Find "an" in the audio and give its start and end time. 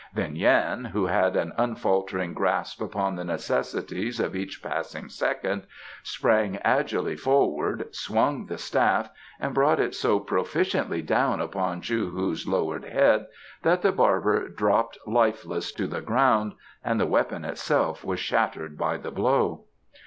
1.35-1.53